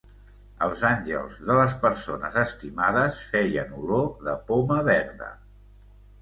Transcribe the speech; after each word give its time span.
Els 0.67 0.79
àngels 0.87 1.35
de 1.49 1.57
les 1.59 1.75
persones 1.83 2.39
estimades 2.45 3.21
feien 3.35 3.77
olor 3.83 4.09
de 4.29 4.35
poma 4.49 4.81
verda. 4.91 5.29